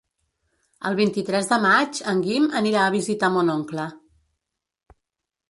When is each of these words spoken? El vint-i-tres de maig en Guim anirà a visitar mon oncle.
El 0.89 0.95
vint-i-tres 0.99 1.49
de 1.51 1.59
maig 1.65 1.99
en 2.13 2.23
Guim 2.29 2.49
anirà 2.61 2.87
a 2.87 2.95
visitar 2.97 3.31
mon 3.37 3.53
oncle. 3.59 3.87